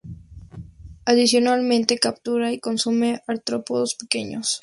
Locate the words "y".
2.51-2.59